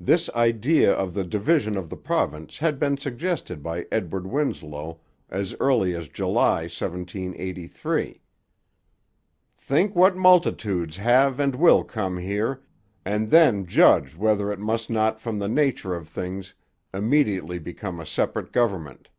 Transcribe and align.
This 0.00 0.28
idea 0.30 0.90
of 0.92 1.14
the 1.14 1.22
division 1.22 1.76
of 1.76 1.88
the 1.88 1.96
province 1.96 2.58
had 2.58 2.80
been 2.80 2.96
suggested 2.98 3.62
by 3.62 3.86
Edward 3.92 4.26
Winslow 4.26 4.98
as 5.30 5.54
early 5.60 5.94
as 5.94 6.08
July 6.08 6.62
1783: 6.62 8.20
'Think 9.56 9.94
what 9.94 10.16
multitudes 10.16 10.96
have 10.96 11.38
and 11.38 11.54
will 11.54 11.84
come 11.84 12.16
here, 12.18 12.64
and 13.04 13.30
then 13.30 13.64
judge 13.64 14.16
whether 14.16 14.50
it 14.50 14.58
must 14.58 14.90
not 14.90 15.20
from 15.20 15.38
the 15.38 15.46
nature 15.46 15.94
of 15.94 16.08
things 16.08 16.54
immediately 16.92 17.60
become 17.60 18.00
a 18.00 18.04
separate 18.04 18.50
government.' 18.50 19.10